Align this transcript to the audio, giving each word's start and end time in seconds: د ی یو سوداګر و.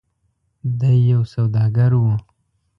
د 0.79 0.81
ی 0.97 0.99
یو 1.11 1.21
سوداګر 1.33 1.91
و. 2.01 2.03